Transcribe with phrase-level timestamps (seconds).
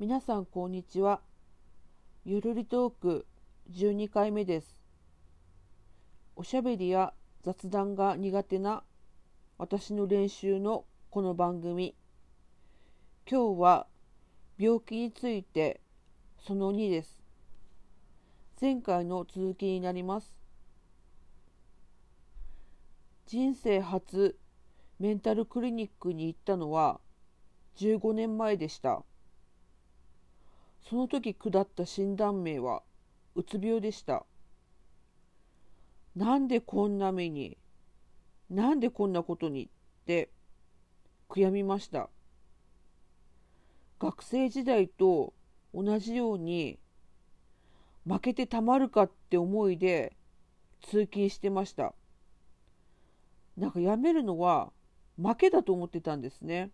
[0.00, 1.20] 皆さんこんにちは。
[2.24, 3.26] ゆるりトーク
[3.72, 4.80] 12回目です。
[6.36, 8.84] おしゃべりや雑談が苦手な
[9.58, 11.96] 私の練習のこの番組。
[13.28, 13.88] 今日は
[14.56, 15.80] 病気について
[16.46, 17.20] その2です。
[18.60, 20.32] 前回の続きになります。
[23.26, 24.38] 人生初
[25.00, 27.00] メンタルクリニックに行ったのは
[27.78, 29.02] 15年前でした。
[30.88, 32.82] その時下った診断名は
[33.34, 34.24] うつ病でした。
[36.16, 37.58] なんでこんな目に、
[38.48, 39.68] なんでこんなことにっ
[40.06, 40.30] て
[41.28, 42.08] 悔やみました。
[44.00, 45.34] 学生時代と
[45.74, 46.78] 同じように
[48.06, 50.16] 負けてたまるかって思いで
[50.80, 51.94] 通勤してました。
[53.58, 54.72] なんかやめるのは
[55.22, 56.70] 負けだと思ってたんですね。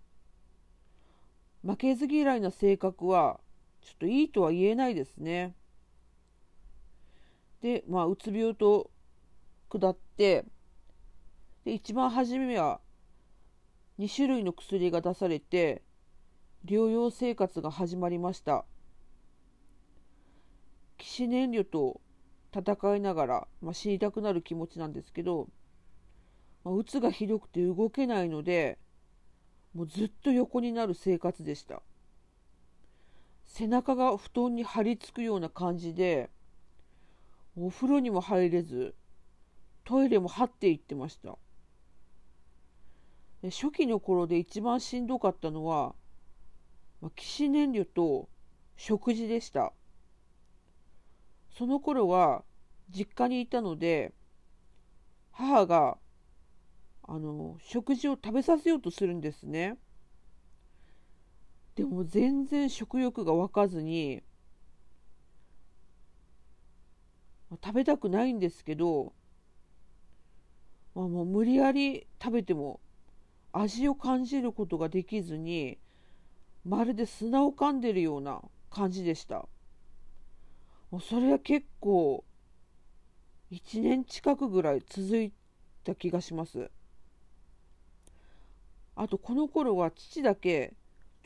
[1.64, 3.40] 負けず嫌いな性格は
[3.84, 5.54] ちょっといいとは言えないですね。
[7.60, 8.90] で、まあ、うつ病と
[9.68, 10.44] 下って、
[11.64, 12.80] で、一番初めは
[13.98, 15.82] 2種類の薬が出されて、
[16.64, 18.64] 療養生活が始まりました。
[20.96, 22.00] 起死燃料と
[22.54, 25.48] 戦いながら、まあ、死にたくなる気持ちなんですけど、
[26.64, 28.78] まあ、うつがひどくて動けないので、
[29.74, 31.82] もうずっと横になる生活でした。
[33.56, 36.28] 背中が布団に張り付くような感じで
[37.56, 38.96] お風呂にも入れず
[39.84, 41.38] トイレも張っていってました。
[43.44, 45.94] 初期の頃で一番しんどかったのは
[47.14, 48.28] 起死燃料と
[48.76, 49.72] 食事でした。
[51.56, 52.42] その頃は
[52.90, 54.12] 実家にいたので
[55.30, 55.96] 母が
[57.04, 59.76] あの食事を食べさせようとするんですね。
[61.74, 64.22] でも全然食欲が湧かずに
[67.62, 69.12] 食べたくないんですけど、
[70.94, 72.80] まあ、もう無理やり食べても
[73.52, 75.78] 味を感じることができずに
[76.64, 79.46] まるで砂を噛んでるような感じでした。
[80.90, 82.24] もうそれは結構
[83.50, 85.32] 1年近くぐらい続い
[85.84, 86.70] た気がします。
[88.96, 90.74] あとこの頃は父だけ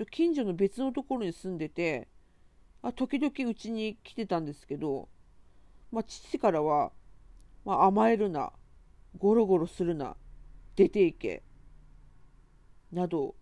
[0.06, 2.09] 近所の別のところに住んでて
[2.82, 5.09] あ時々うちに来てたんですけど、
[5.91, 6.92] まあ、父からは、
[7.64, 8.53] まあ、甘えるな
[9.19, 10.16] ゴロゴロするな
[10.76, 11.42] 出ていけ
[12.92, 13.34] など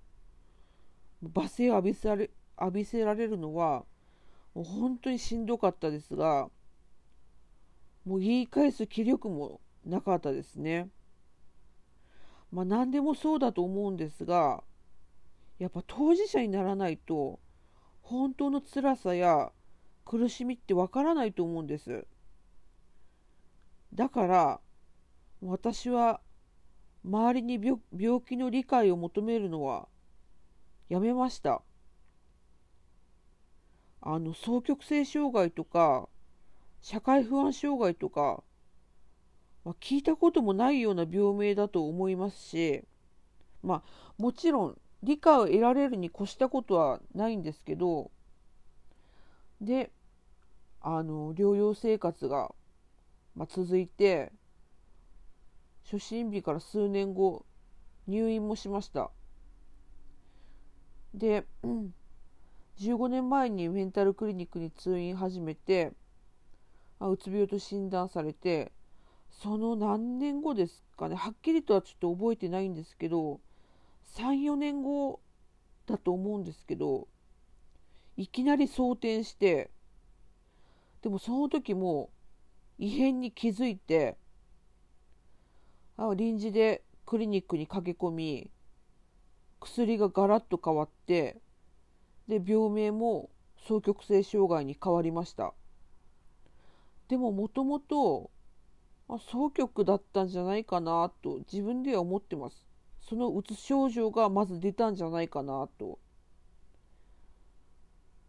[1.22, 3.84] 罵声を浴びせられ浴びせられるのは
[4.54, 6.48] もう本当にしんどかったですが
[8.06, 10.88] もう言い返す気力もなかったですね。
[12.52, 14.62] まあ何でもそうだと思うんですが
[15.58, 17.40] やっぱ当事者にならないと
[18.02, 19.52] 本当の辛さや
[20.04, 22.06] 苦しみってわからないと思うんです。
[23.94, 24.60] だから
[25.40, 26.20] 私は
[27.04, 27.54] 周りに
[27.96, 29.88] 病気の理解を求めるのは
[30.88, 31.62] やめました。
[34.00, 36.08] あの双極性障害とか
[36.80, 38.44] 社会不安障害とか、
[39.64, 42.84] まあ、聞いたこともないような病名だと思いますし
[43.64, 48.10] まあもちろん理解を得られるに越したことはないんですけど
[49.60, 49.90] で
[50.80, 52.54] あの療養生活が、
[53.34, 54.32] まあ、続いて
[55.84, 57.44] 初診日から数年後
[58.06, 59.10] 入院もしました。
[61.14, 61.46] で、
[62.78, 65.92] 15年前にメンタルクリニックに通院始めて
[66.98, 68.70] あうつ病と診断されて
[69.30, 73.40] その何年後ですかねはっきりとはちょっと覚えてないんですけど
[74.14, 75.20] 34年後
[75.86, 77.08] だと思うんですけど
[78.16, 79.70] いきなり装填して
[81.02, 82.10] でもその時も
[82.78, 84.16] 異変に気づいて
[85.96, 88.50] あ臨時でクリニックに駆け込み
[89.60, 91.38] 薬がガラッと変わって
[92.28, 93.30] で病名も
[93.66, 95.54] 双極性障害に変わりました。
[97.08, 98.30] でももともと
[99.08, 102.65] 双極だったんじゃないかなと自分では思ってます。
[103.08, 105.98] そのうつ症状がまず出たんじゃないかなと。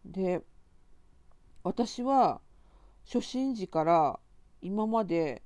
[0.04, 0.42] で
[1.64, 2.40] 私は
[3.04, 4.20] 初診時から
[4.62, 5.42] 今まで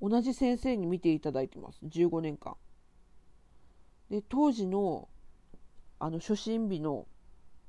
[0.00, 2.56] 同じ先生に見ていただいてます15年間。
[4.10, 5.08] で当時の
[6.00, 7.06] あの初診日の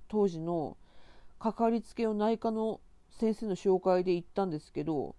[0.07, 0.78] 当時の
[1.40, 2.81] かかりつけを内科の
[3.12, 5.16] 先生の紹介で行ったんですけど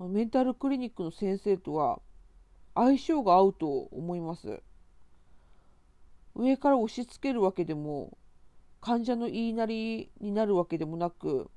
[0.00, 2.00] メンタルクリニックの先生とは
[2.78, 4.60] 相性が合うと思います
[6.34, 8.16] 上から押し付けるわけでも
[8.80, 11.50] 患者の言いなりになるわけでもなく、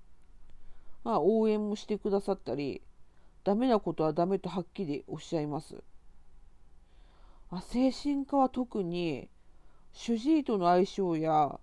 [1.04, 2.82] まあ、応援もしてくださったり、
[3.44, 5.84] ダメなことはダメとはっきりおっしゃいます。
[7.50, 9.30] あ精神科は特に
[9.92, 11.60] 主治医との相性や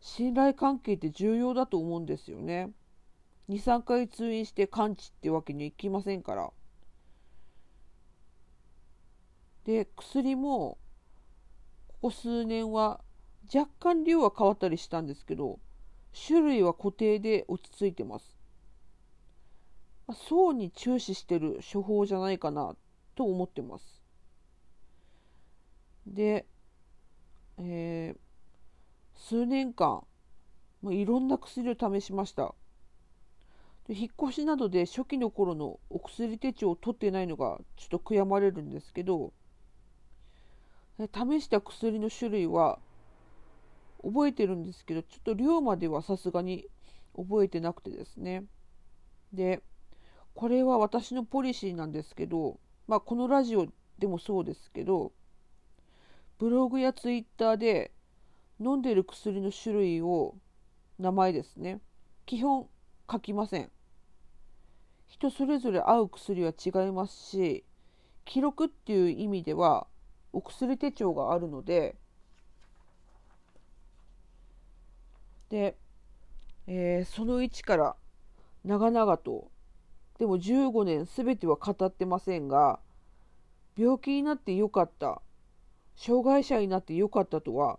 [0.00, 2.70] 信頼関係って重要だと思うんですよね。
[3.48, 6.50] 2、3回通院して完治ってわけにいきませんから。
[9.68, 10.78] で、薬も
[11.88, 13.02] ここ数年は
[13.54, 15.58] 若干量は変わったりしたんですけど、
[16.26, 18.38] 種類は固定で落ち着いてます。
[20.06, 22.76] ま、層に注視してる処方じゃないかな
[23.14, 24.02] と思ってます。
[26.06, 26.46] で、
[27.58, 28.18] えー、
[29.18, 30.02] 数年間、
[30.80, 32.54] まあ、いろんな薬を試しました。
[33.86, 39.34] で引っ越しなどで初期の頃のお薬手帳を取ってないのがちょっと悔やまれるんですけど、
[41.06, 42.80] 試した薬の種類は
[44.02, 46.66] 覚えてるんですけど、ちょっと量まではさすがに
[47.16, 48.44] 覚えてなくてですね。
[49.32, 49.62] で、
[50.34, 53.66] これは私のポリシーなんですけど、まあ、このラジオ
[53.98, 55.12] でもそうですけど、
[56.38, 57.92] ブログやツイッターで
[58.60, 60.34] 飲んでる薬の種類を、
[60.98, 61.80] 名前ですね、
[62.26, 62.68] 基本
[63.10, 63.70] 書きません。
[65.06, 67.64] 人それぞれ合う薬は違いますし、
[68.24, 69.86] 記録っていう意味では
[70.32, 71.96] お薬手帳があるので、
[75.48, 75.76] で、
[76.66, 77.96] えー、その1から
[78.64, 79.50] 長々と
[80.18, 82.80] でも15年すべては語ってませんが、
[83.76, 85.22] 病気になってよかった、
[85.96, 87.78] 障害者になってよかったとは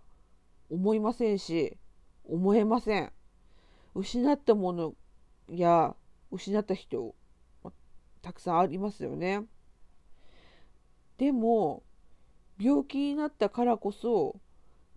[0.70, 1.76] 思いませんし、
[2.24, 3.12] 思えません。
[3.94, 4.94] 失ったもの
[5.48, 5.94] や
[6.30, 7.14] 失った人、
[8.22, 9.44] たくさんありますよね。
[11.18, 11.82] でも、
[12.60, 14.36] 病気になったからこそ、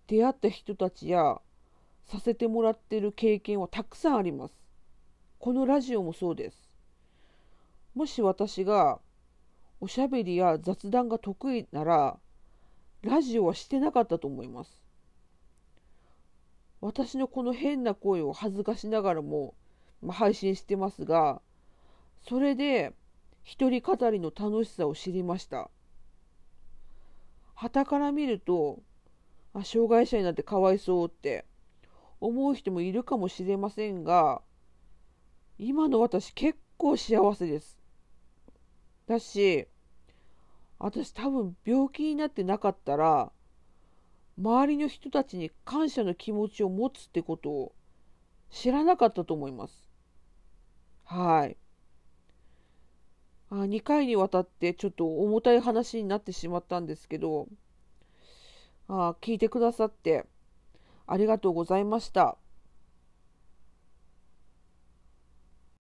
[0.07, 1.39] 出会った人たちや
[2.07, 4.55] させてもらってる経験はたくさんあります。
[5.39, 6.57] このラジオもそうです。
[7.95, 8.99] もし私が
[9.79, 12.17] おしゃべりや雑談が得意なら、
[13.01, 14.83] ラジオはしてなかったと思います。
[16.81, 19.53] 私のこの変な声を恥ずかしながらも、
[20.01, 21.41] まあ、配信してますが、
[22.27, 22.93] それで
[23.43, 25.69] 一人語りの楽しさを知りました。
[27.63, 28.83] 旗から見ると、
[29.53, 31.45] あ障害者になってかわいそうって
[32.19, 34.41] 思う人もいるかもしれませんが、
[35.57, 37.79] 今の私結構幸せです。
[39.07, 39.67] だし、
[40.77, 43.31] 私多分病気になってなかったら、
[44.37, 47.75] 周りの人たちに感謝の気持ちを持つってことを
[48.49, 49.89] 知らなかったと思います。
[51.05, 51.55] はい。
[53.55, 57.47] あ2回にわたってちょっと重たい話になってしまったんですけど、
[58.87, 60.25] あ聞いてくださって
[61.05, 62.35] ありがとうございました。